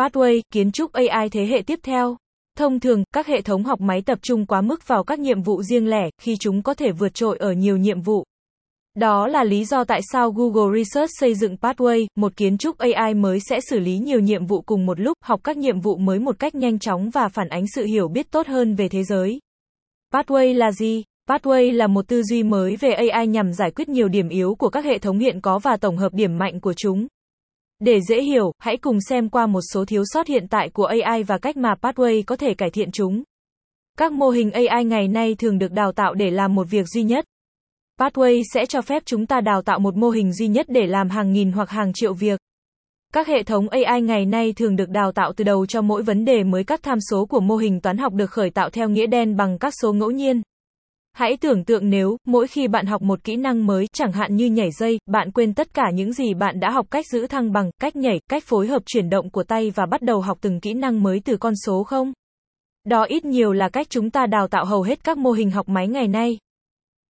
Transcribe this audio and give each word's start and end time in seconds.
Pathway, 0.00 0.42
kiến 0.52 0.72
trúc 0.72 0.92
AI 0.92 1.28
thế 1.28 1.46
hệ 1.46 1.62
tiếp 1.66 1.78
theo. 1.82 2.16
Thông 2.58 2.80
thường, 2.80 3.04
các 3.14 3.26
hệ 3.26 3.40
thống 3.40 3.64
học 3.64 3.80
máy 3.80 4.02
tập 4.02 4.18
trung 4.22 4.46
quá 4.46 4.60
mức 4.60 4.88
vào 4.88 5.04
các 5.04 5.18
nhiệm 5.18 5.42
vụ 5.42 5.62
riêng 5.62 5.90
lẻ, 5.90 6.10
khi 6.22 6.36
chúng 6.40 6.62
có 6.62 6.74
thể 6.74 6.92
vượt 6.92 7.14
trội 7.14 7.38
ở 7.38 7.52
nhiều 7.52 7.76
nhiệm 7.76 8.00
vụ. 8.00 8.24
Đó 8.96 9.26
là 9.26 9.44
lý 9.44 9.64
do 9.64 9.84
tại 9.84 10.00
sao 10.12 10.30
Google 10.30 10.78
Research 10.78 11.10
xây 11.20 11.34
dựng 11.34 11.56
Pathway, 11.60 12.06
một 12.16 12.36
kiến 12.36 12.58
trúc 12.58 12.78
AI 12.78 13.14
mới 13.14 13.38
sẽ 13.40 13.60
xử 13.60 13.78
lý 13.78 13.98
nhiều 13.98 14.20
nhiệm 14.20 14.46
vụ 14.46 14.60
cùng 14.60 14.86
một 14.86 15.00
lúc, 15.00 15.16
học 15.24 15.40
các 15.44 15.56
nhiệm 15.56 15.80
vụ 15.80 15.96
mới 15.96 16.18
một 16.18 16.38
cách 16.38 16.54
nhanh 16.54 16.78
chóng 16.78 17.10
và 17.10 17.28
phản 17.28 17.48
ánh 17.48 17.64
sự 17.74 17.84
hiểu 17.84 18.08
biết 18.08 18.30
tốt 18.30 18.46
hơn 18.46 18.74
về 18.74 18.88
thế 18.88 19.02
giới. 19.04 19.38
Pathway 20.12 20.54
là 20.56 20.72
gì? 20.72 21.02
Pathway 21.28 21.72
là 21.72 21.86
một 21.86 22.08
tư 22.08 22.22
duy 22.22 22.42
mới 22.42 22.76
về 22.76 22.92
AI 22.92 23.26
nhằm 23.26 23.52
giải 23.52 23.70
quyết 23.70 23.88
nhiều 23.88 24.08
điểm 24.08 24.28
yếu 24.28 24.54
của 24.54 24.68
các 24.68 24.84
hệ 24.84 24.98
thống 24.98 25.18
hiện 25.18 25.40
có 25.40 25.58
và 25.58 25.76
tổng 25.76 25.96
hợp 25.96 26.14
điểm 26.14 26.38
mạnh 26.38 26.60
của 26.60 26.74
chúng. 26.76 27.06
Để 27.80 28.00
dễ 28.00 28.22
hiểu, 28.22 28.52
hãy 28.58 28.76
cùng 28.76 29.00
xem 29.00 29.28
qua 29.28 29.46
một 29.46 29.60
số 29.72 29.84
thiếu 29.84 30.02
sót 30.06 30.26
hiện 30.26 30.46
tại 30.50 30.68
của 30.68 30.84
AI 30.84 31.22
và 31.22 31.38
cách 31.38 31.56
mà 31.56 31.74
Pathway 31.82 32.22
có 32.26 32.36
thể 32.36 32.54
cải 32.54 32.70
thiện 32.70 32.90
chúng. 32.92 33.22
Các 33.98 34.12
mô 34.12 34.30
hình 34.30 34.50
AI 34.50 34.84
ngày 34.84 35.08
nay 35.08 35.34
thường 35.34 35.58
được 35.58 35.72
đào 35.72 35.92
tạo 35.92 36.14
để 36.14 36.30
làm 36.30 36.54
một 36.54 36.66
việc 36.70 36.86
duy 36.86 37.02
nhất. 37.02 37.24
Pathway 37.98 38.42
sẽ 38.54 38.66
cho 38.66 38.82
phép 38.82 39.02
chúng 39.06 39.26
ta 39.26 39.40
đào 39.40 39.62
tạo 39.62 39.78
một 39.78 39.96
mô 39.96 40.10
hình 40.10 40.32
duy 40.32 40.48
nhất 40.48 40.66
để 40.68 40.86
làm 40.86 41.08
hàng 41.08 41.32
nghìn 41.32 41.52
hoặc 41.52 41.70
hàng 41.70 41.92
triệu 41.94 42.14
việc. 42.14 42.40
Các 43.12 43.26
hệ 43.26 43.42
thống 43.42 43.68
AI 43.68 44.02
ngày 44.02 44.26
nay 44.26 44.52
thường 44.52 44.76
được 44.76 44.88
đào 44.88 45.12
tạo 45.12 45.32
từ 45.36 45.44
đầu 45.44 45.66
cho 45.66 45.82
mỗi 45.82 46.02
vấn 46.02 46.24
đề 46.24 46.44
mới 46.44 46.64
các 46.64 46.82
tham 46.82 46.98
số 47.10 47.26
của 47.26 47.40
mô 47.40 47.56
hình 47.56 47.80
toán 47.80 47.98
học 47.98 48.12
được 48.12 48.30
khởi 48.30 48.50
tạo 48.50 48.70
theo 48.70 48.88
nghĩa 48.88 49.06
đen 49.06 49.36
bằng 49.36 49.58
các 49.58 49.74
số 49.82 49.92
ngẫu 49.92 50.10
nhiên. 50.10 50.42
Hãy 51.12 51.36
tưởng 51.36 51.64
tượng 51.64 51.90
nếu, 51.90 52.16
mỗi 52.26 52.46
khi 52.46 52.68
bạn 52.68 52.86
học 52.86 53.02
một 53.02 53.24
kỹ 53.24 53.36
năng 53.36 53.66
mới, 53.66 53.86
chẳng 53.92 54.12
hạn 54.12 54.36
như 54.36 54.46
nhảy 54.46 54.70
dây, 54.70 54.98
bạn 55.06 55.30
quên 55.30 55.54
tất 55.54 55.74
cả 55.74 55.90
những 55.94 56.12
gì 56.12 56.34
bạn 56.34 56.60
đã 56.60 56.70
học 56.70 56.86
cách 56.90 57.04
giữ 57.12 57.26
thăng 57.26 57.52
bằng, 57.52 57.70
cách 57.80 57.96
nhảy, 57.96 58.20
cách 58.28 58.44
phối 58.46 58.66
hợp 58.66 58.82
chuyển 58.86 59.10
động 59.10 59.30
của 59.30 59.42
tay 59.42 59.70
và 59.70 59.86
bắt 59.86 60.02
đầu 60.02 60.20
học 60.20 60.38
từng 60.40 60.60
kỹ 60.60 60.72
năng 60.72 61.02
mới 61.02 61.20
từ 61.24 61.36
con 61.36 61.52
số 61.66 61.84
không? 61.84 62.12
Đó 62.84 63.02
ít 63.02 63.24
nhiều 63.24 63.52
là 63.52 63.68
cách 63.68 63.86
chúng 63.90 64.10
ta 64.10 64.26
đào 64.26 64.48
tạo 64.48 64.64
hầu 64.64 64.82
hết 64.82 65.04
các 65.04 65.18
mô 65.18 65.32
hình 65.32 65.50
học 65.50 65.68
máy 65.68 65.88
ngày 65.88 66.08
nay. 66.08 66.38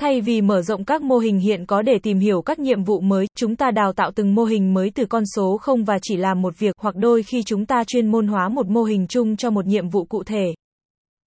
Thay 0.00 0.20
vì 0.20 0.40
mở 0.40 0.62
rộng 0.62 0.84
các 0.84 1.02
mô 1.02 1.18
hình 1.18 1.38
hiện 1.38 1.66
có 1.66 1.82
để 1.82 1.98
tìm 2.02 2.18
hiểu 2.18 2.42
các 2.42 2.58
nhiệm 2.58 2.84
vụ 2.84 3.00
mới, 3.00 3.26
chúng 3.36 3.56
ta 3.56 3.70
đào 3.70 3.92
tạo 3.92 4.10
từng 4.14 4.34
mô 4.34 4.44
hình 4.44 4.74
mới 4.74 4.90
từ 4.94 5.04
con 5.06 5.22
số 5.36 5.58
không 5.60 5.84
và 5.84 5.98
chỉ 6.02 6.16
làm 6.16 6.42
một 6.42 6.58
việc 6.58 6.74
hoặc 6.78 6.96
đôi 6.96 7.22
khi 7.22 7.42
chúng 7.42 7.66
ta 7.66 7.84
chuyên 7.86 8.06
môn 8.06 8.26
hóa 8.26 8.48
một 8.48 8.66
mô 8.66 8.82
hình 8.82 9.06
chung 9.06 9.36
cho 9.36 9.50
một 9.50 9.66
nhiệm 9.66 9.88
vụ 9.88 10.04
cụ 10.04 10.22
thể. 10.24 10.54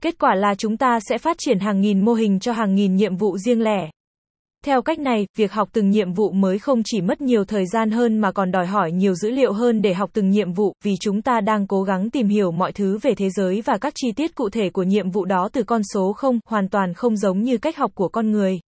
Kết 0.02 0.18
quả 0.18 0.34
là 0.34 0.54
chúng 0.54 0.76
ta 0.76 0.98
sẽ 1.08 1.18
phát 1.18 1.36
triển 1.38 1.58
hàng 1.58 1.80
nghìn 1.80 2.04
mô 2.04 2.12
hình 2.12 2.40
cho 2.40 2.52
hàng 2.52 2.74
nghìn 2.74 2.94
nhiệm 2.94 3.16
vụ 3.16 3.38
riêng 3.38 3.62
lẻ. 3.62 3.90
Theo 4.64 4.82
cách 4.82 4.98
này, 4.98 5.26
việc 5.36 5.52
học 5.52 5.68
từng 5.72 5.90
nhiệm 5.90 6.12
vụ 6.12 6.30
mới 6.30 6.58
không 6.58 6.82
chỉ 6.84 7.00
mất 7.00 7.20
nhiều 7.20 7.44
thời 7.44 7.66
gian 7.66 7.90
hơn 7.90 8.18
mà 8.18 8.32
còn 8.32 8.50
đòi 8.50 8.66
hỏi 8.66 8.92
nhiều 8.92 9.14
dữ 9.14 9.30
liệu 9.30 9.52
hơn 9.52 9.82
để 9.82 9.94
học 9.94 10.10
từng 10.12 10.30
nhiệm 10.30 10.52
vụ, 10.52 10.72
vì 10.84 10.94
chúng 11.00 11.22
ta 11.22 11.40
đang 11.40 11.66
cố 11.66 11.82
gắng 11.82 12.10
tìm 12.10 12.28
hiểu 12.28 12.50
mọi 12.50 12.72
thứ 12.72 12.98
về 13.02 13.14
thế 13.14 13.30
giới 13.30 13.62
và 13.64 13.78
các 13.78 13.92
chi 13.96 14.12
tiết 14.16 14.34
cụ 14.34 14.50
thể 14.50 14.70
của 14.70 14.82
nhiệm 14.82 15.10
vụ 15.10 15.24
đó 15.24 15.48
từ 15.52 15.62
con 15.62 15.82
số 15.94 16.12
không, 16.12 16.38
hoàn 16.46 16.68
toàn 16.68 16.94
không 16.94 17.16
giống 17.16 17.42
như 17.42 17.58
cách 17.58 17.76
học 17.76 17.90
của 17.94 18.08
con 18.08 18.30
người. 18.30 18.60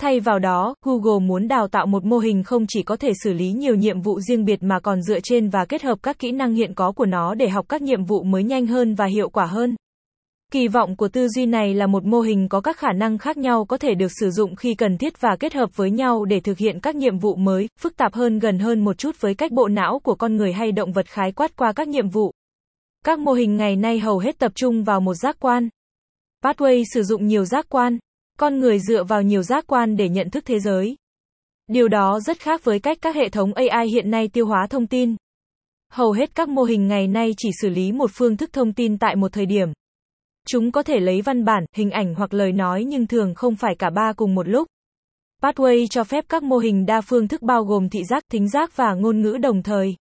Thay 0.00 0.20
vào 0.20 0.38
đó, 0.38 0.74
Google 0.84 1.26
muốn 1.26 1.48
đào 1.48 1.68
tạo 1.68 1.86
một 1.86 2.04
mô 2.04 2.18
hình 2.18 2.42
không 2.42 2.64
chỉ 2.68 2.82
có 2.82 2.96
thể 2.96 3.12
xử 3.24 3.32
lý 3.32 3.52
nhiều 3.52 3.74
nhiệm 3.74 4.00
vụ 4.00 4.20
riêng 4.20 4.44
biệt 4.44 4.62
mà 4.62 4.80
còn 4.80 5.02
dựa 5.02 5.18
trên 5.22 5.48
và 5.48 5.64
kết 5.64 5.82
hợp 5.82 5.98
các 6.02 6.18
kỹ 6.18 6.32
năng 6.32 6.54
hiện 6.54 6.74
có 6.74 6.92
của 6.92 7.06
nó 7.06 7.34
để 7.34 7.48
học 7.48 7.66
các 7.68 7.82
nhiệm 7.82 8.04
vụ 8.04 8.22
mới 8.22 8.42
nhanh 8.42 8.66
hơn 8.66 8.94
và 8.94 9.06
hiệu 9.06 9.28
quả 9.28 9.46
hơn. 9.46 9.76
Kỳ 10.52 10.68
vọng 10.68 10.96
của 10.96 11.08
tư 11.08 11.28
duy 11.28 11.46
này 11.46 11.74
là 11.74 11.86
một 11.86 12.04
mô 12.04 12.20
hình 12.20 12.48
có 12.48 12.60
các 12.60 12.76
khả 12.76 12.92
năng 12.92 13.18
khác 13.18 13.36
nhau 13.36 13.64
có 13.64 13.78
thể 13.78 13.94
được 13.94 14.12
sử 14.20 14.30
dụng 14.30 14.56
khi 14.56 14.74
cần 14.74 14.98
thiết 14.98 15.20
và 15.20 15.36
kết 15.40 15.54
hợp 15.54 15.76
với 15.76 15.90
nhau 15.90 16.24
để 16.24 16.40
thực 16.40 16.58
hiện 16.58 16.80
các 16.80 16.96
nhiệm 16.96 17.18
vụ 17.18 17.36
mới, 17.36 17.68
phức 17.80 17.96
tạp 17.96 18.14
hơn 18.14 18.38
gần 18.38 18.58
hơn 18.58 18.84
một 18.84 18.98
chút 18.98 19.20
với 19.20 19.34
cách 19.34 19.52
bộ 19.52 19.68
não 19.68 19.98
của 19.98 20.14
con 20.14 20.36
người 20.36 20.52
hay 20.52 20.72
động 20.72 20.92
vật 20.92 21.06
khái 21.06 21.32
quát 21.32 21.56
qua 21.56 21.72
các 21.72 21.88
nhiệm 21.88 22.08
vụ. 22.08 22.32
Các 23.04 23.18
mô 23.18 23.32
hình 23.32 23.56
ngày 23.56 23.76
nay 23.76 23.98
hầu 23.98 24.18
hết 24.18 24.38
tập 24.38 24.52
trung 24.54 24.84
vào 24.84 25.00
một 25.00 25.14
giác 25.14 25.36
quan. 25.40 25.68
Pathway 26.44 26.84
sử 26.94 27.02
dụng 27.02 27.26
nhiều 27.26 27.44
giác 27.44 27.66
quan. 27.68 27.98
Con 28.38 28.60
người 28.60 28.78
dựa 28.78 29.04
vào 29.04 29.22
nhiều 29.22 29.42
giác 29.42 29.64
quan 29.66 29.96
để 29.96 30.08
nhận 30.08 30.30
thức 30.30 30.44
thế 30.46 30.60
giới. 30.60 30.96
Điều 31.66 31.88
đó 31.88 32.20
rất 32.20 32.38
khác 32.38 32.64
với 32.64 32.78
cách 32.78 32.98
các 33.00 33.14
hệ 33.14 33.28
thống 33.28 33.52
AI 33.54 33.88
hiện 33.88 34.10
nay 34.10 34.28
tiêu 34.28 34.46
hóa 34.46 34.66
thông 34.70 34.86
tin. 34.86 35.16
Hầu 35.92 36.12
hết 36.12 36.34
các 36.34 36.48
mô 36.48 36.62
hình 36.62 36.88
ngày 36.88 37.06
nay 37.06 37.34
chỉ 37.36 37.48
xử 37.60 37.68
lý 37.68 37.92
một 37.92 38.10
phương 38.14 38.36
thức 38.36 38.52
thông 38.52 38.72
tin 38.72 38.98
tại 38.98 39.16
một 39.16 39.32
thời 39.32 39.46
điểm. 39.46 39.68
Chúng 40.48 40.72
có 40.72 40.82
thể 40.82 41.00
lấy 41.00 41.22
văn 41.22 41.44
bản, 41.44 41.64
hình 41.76 41.90
ảnh 41.90 42.14
hoặc 42.14 42.34
lời 42.34 42.52
nói 42.52 42.84
nhưng 42.84 43.06
thường 43.06 43.34
không 43.34 43.56
phải 43.56 43.74
cả 43.78 43.90
ba 43.90 44.12
cùng 44.12 44.34
một 44.34 44.48
lúc. 44.48 44.68
Pathway 45.42 45.86
cho 45.90 46.04
phép 46.04 46.24
các 46.28 46.42
mô 46.42 46.58
hình 46.58 46.86
đa 46.86 47.00
phương 47.00 47.28
thức 47.28 47.42
bao 47.42 47.64
gồm 47.64 47.88
thị 47.88 48.04
giác, 48.04 48.24
thính 48.32 48.48
giác 48.48 48.76
và 48.76 48.94
ngôn 48.94 49.20
ngữ 49.20 49.38
đồng 49.42 49.62
thời. 49.62 49.96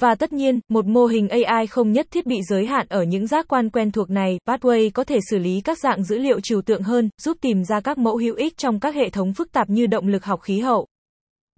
Và 0.00 0.14
tất 0.14 0.32
nhiên, 0.32 0.60
một 0.68 0.86
mô 0.86 1.06
hình 1.06 1.28
AI 1.28 1.66
không 1.66 1.92
nhất 1.92 2.06
thiết 2.10 2.26
bị 2.26 2.36
giới 2.50 2.66
hạn 2.66 2.86
ở 2.88 3.02
những 3.02 3.26
giác 3.26 3.48
quan 3.48 3.70
quen 3.70 3.90
thuộc 3.90 4.10
này, 4.10 4.38
Pathway 4.46 4.90
có 4.94 5.04
thể 5.04 5.18
xử 5.30 5.38
lý 5.38 5.60
các 5.60 5.78
dạng 5.78 6.04
dữ 6.04 6.18
liệu 6.18 6.40
trừu 6.40 6.62
tượng 6.62 6.82
hơn, 6.82 7.10
giúp 7.22 7.36
tìm 7.40 7.64
ra 7.64 7.80
các 7.80 7.98
mẫu 7.98 8.16
hữu 8.16 8.34
ích 8.34 8.56
trong 8.56 8.80
các 8.80 8.94
hệ 8.94 9.10
thống 9.10 9.32
phức 9.32 9.52
tạp 9.52 9.70
như 9.70 9.86
động 9.86 10.08
lực 10.08 10.24
học 10.24 10.40
khí 10.42 10.60
hậu. 10.60 10.86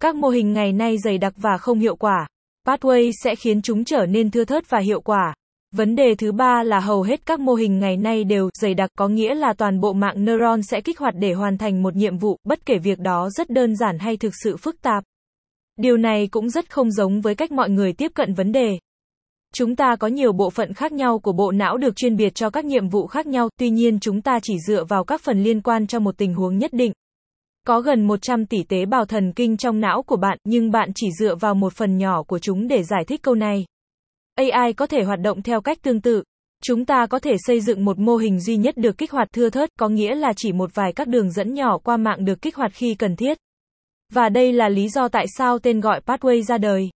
Các 0.00 0.14
mô 0.14 0.28
hình 0.28 0.52
ngày 0.52 0.72
nay 0.72 0.96
dày 1.04 1.18
đặc 1.18 1.34
và 1.36 1.58
không 1.58 1.78
hiệu 1.78 1.96
quả. 1.96 2.26
Pathway 2.66 3.10
sẽ 3.24 3.34
khiến 3.34 3.62
chúng 3.62 3.84
trở 3.84 4.06
nên 4.06 4.30
thưa 4.30 4.44
thớt 4.44 4.70
và 4.70 4.78
hiệu 4.78 5.00
quả. 5.00 5.34
Vấn 5.76 5.96
đề 5.96 6.14
thứ 6.14 6.32
ba 6.32 6.62
là 6.62 6.80
hầu 6.80 7.02
hết 7.02 7.26
các 7.26 7.40
mô 7.40 7.54
hình 7.54 7.78
ngày 7.78 7.96
nay 7.96 8.24
đều 8.24 8.50
dày 8.54 8.74
đặc 8.74 8.90
có 8.98 9.08
nghĩa 9.08 9.34
là 9.34 9.52
toàn 9.52 9.80
bộ 9.80 9.92
mạng 9.92 10.24
neuron 10.24 10.62
sẽ 10.62 10.80
kích 10.80 10.98
hoạt 10.98 11.14
để 11.18 11.32
hoàn 11.32 11.58
thành 11.58 11.82
một 11.82 11.96
nhiệm 11.96 12.18
vụ, 12.18 12.36
bất 12.44 12.66
kể 12.66 12.78
việc 12.78 12.98
đó 12.98 13.30
rất 13.30 13.50
đơn 13.50 13.76
giản 13.76 13.98
hay 13.98 14.16
thực 14.16 14.32
sự 14.44 14.56
phức 14.56 14.82
tạp. 14.82 15.04
Điều 15.76 15.96
này 15.96 16.28
cũng 16.30 16.50
rất 16.50 16.70
không 16.70 16.90
giống 16.90 17.20
với 17.20 17.34
cách 17.34 17.52
mọi 17.52 17.70
người 17.70 17.92
tiếp 17.92 18.12
cận 18.14 18.34
vấn 18.34 18.52
đề. 18.52 18.78
Chúng 19.54 19.76
ta 19.76 19.96
có 19.96 20.08
nhiều 20.08 20.32
bộ 20.32 20.50
phận 20.50 20.74
khác 20.74 20.92
nhau 20.92 21.18
của 21.18 21.32
bộ 21.32 21.52
não 21.52 21.76
được 21.76 21.96
chuyên 21.96 22.16
biệt 22.16 22.34
cho 22.34 22.50
các 22.50 22.64
nhiệm 22.64 22.88
vụ 22.88 23.06
khác 23.06 23.26
nhau, 23.26 23.48
tuy 23.58 23.70
nhiên 23.70 24.00
chúng 24.00 24.22
ta 24.22 24.38
chỉ 24.42 24.54
dựa 24.66 24.84
vào 24.84 25.04
các 25.04 25.20
phần 25.20 25.42
liên 25.42 25.60
quan 25.60 25.86
cho 25.86 25.98
một 25.98 26.18
tình 26.18 26.34
huống 26.34 26.58
nhất 26.58 26.72
định. 26.72 26.92
Có 27.66 27.80
gần 27.80 28.06
100 28.06 28.46
tỷ 28.46 28.62
tế 28.62 28.86
bào 28.86 29.04
thần 29.04 29.32
kinh 29.32 29.56
trong 29.56 29.80
não 29.80 30.02
của 30.02 30.16
bạn, 30.16 30.38
nhưng 30.44 30.70
bạn 30.70 30.90
chỉ 30.94 31.08
dựa 31.20 31.34
vào 31.34 31.54
một 31.54 31.72
phần 31.72 31.96
nhỏ 31.98 32.22
của 32.22 32.38
chúng 32.38 32.68
để 32.68 32.82
giải 32.82 33.04
thích 33.04 33.22
câu 33.22 33.34
này. 33.34 33.64
AI 34.36 34.72
có 34.72 34.86
thể 34.86 35.02
hoạt 35.02 35.20
động 35.20 35.42
theo 35.42 35.60
cách 35.60 35.78
tương 35.82 36.00
tự. 36.00 36.22
Chúng 36.62 36.84
ta 36.84 37.06
có 37.06 37.18
thể 37.18 37.36
xây 37.46 37.60
dựng 37.60 37.84
một 37.84 37.98
mô 37.98 38.16
hình 38.16 38.40
duy 38.40 38.56
nhất 38.56 38.76
được 38.76 38.98
kích 38.98 39.12
hoạt 39.12 39.28
thưa 39.32 39.50
thớt, 39.50 39.68
có 39.78 39.88
nghĩa 39.88 40.14
là 40.14 40.32
chỉ 40.36 40.52
một 40.52 40.70
vài 40.74 40.92
các 40.92 41.08
đường 41.08 41.30
dẫn 41.30 41.54
nhỏ 41.54 41.78
qua 41.78 41.96
mạng 41.96 42.24
được 42.24 42.42
kích 42.42 42.56
hoạt 42.56 42.72
khi 42.74 42.94
cần 42.94 43.16
thiết. 43.16 43.38
Và 44.12 44.28
đây 44.28 44.52
là 44.52 44.68
lý 44.68 44.88
do 44.88 45.08
tại 45.08 45.26
sao 45.38 45.58
tên 45.58 45.80
gọi 45.80 46.00
Pathway 46.06 46.42
ra 46.42 46.58
đời. 46.58 46.88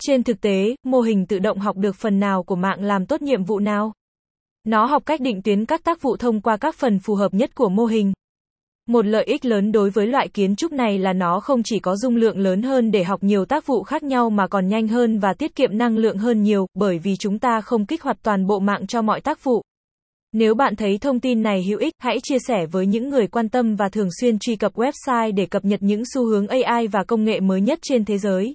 Trên 0.00 0.22
thực 0.22 0.40
tế, 0.40 0.76
mô 0.82 1.00
hình 1.00 1.26
tự 1.26 1.38
động 1.38 1.58
học 1.58 1.76
được 1.76 1.96
phần 1.96 2.20
nào 2.20 2.42
của 2.42 2.56
mạng 2.56 2.84
làm 2.84 3.06
tốt 3.06 3.22
nhiệm 3.22 3.44
vụ 3.44 3.58
nào? 3.58 3.92
Nó 4.64 4.86
học 4.86 5.02
cách 5.06 5.20
định 5.20 5.42
tuyến 5.42 5.66
các 5.66 5.84
tác 5.84 6.02
vụ 6.02 6.16
thông 6.16 6.40
qua 6.40 6.56
các 6.56 6.74
phần 6.74 6.98
phù 6.98 7.14
hợp 7.14 7.34
nhất 7.34 7.54
của 7.54 7.68
mô 7.68 7.84
hình. 7.84 8.12
Một 8.88 9.06
lợi 9.06 9.24
ích 9.24 9.44
lớn 9.44 9.72
đối 9.72 9.90
với 9.90 10.06
loại 10.06 10.28
kiến 10.28 10.56
trúc 10.56 10.72
này 10.72 10.98
là 10.98 11.12
nó 11.12 11.40
không 11.40 11.62
chỉ 11.64 11.78
có 11.78 11.96
dung 11.96 12.16
lượng 12.16 12.38
lớn 12.38 12.62
hơn 12.62 12.90
để 12.90 13.04
học 13.04 13.22
nhiều 13.22 13.44
tác 13.44 13.66
vụ 13.66 13.82
khác 13.82 14.02
nhau 14.02 14.30
mà 14.30 14.46
còn 14.46 14.68
nhanh 14.68 14.88
hơn 14.88 15.18
và 15.18 15.34
tiết 15.34 15.54
kiệm 15.54 15.78
năng 15.78 15.96
lượng 15.96 16.16
hơn 16.16 16.42
nhiều, 16.42 16.66
bởi 16.74 16.98
vì 16.98 17.16
chúng 17.16 17.38
ta 17.38 17.60
không 17.60 17.86
kích 17.86 18.02
hoạt 18.02 18.16
toàn 18.22 18.46
bộ 18.46 18.58
mạng 18.58 18.86
cho 18.86 19.02
mọi 19.02 19.20
tác 19.20 19.44
vụ. 19.44 19.62
Nếu 20.32 20.54
bạn 20.54 20.76
thấy 20.76 20.98
thông 20.98 21.20
tin 21.20 21.42
này 21.42 21.64
hữu 21.68 21.78
ích, 21.78 21.94
hãy 21.98 22.16
chia 22.22 22.38
sẻ 22.48 22.66
với 22.66 22.86
những 22.86 23.08
người 23.08 23.26
quan 23.26 23.48
tâm 23.48 23.76
và 23.76 23.88
thường 23.88 24.08
xuyên 24.20 24.38
truy 24.38 24.56
cập 24.56 24.74
website 24.74 25.34
để 25.34 25.46
cập 25.46 25.64
nhật 25.64 25.82
những 25.82 26.02
xu 26.14 26.26
hướng 26.26 26.48
AI 26.48 26.86
và 26.86 27.04
công 27.04 27.24
nghệ 27.24 27.40
mới 27.40 27.60
nhất 27.60 27.78
trên 27.82 28.04
thế 28.04 28.18
giới. 28.18 28.54